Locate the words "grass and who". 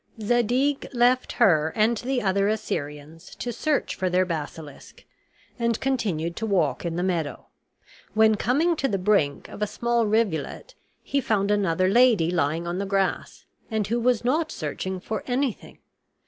12.87-13.99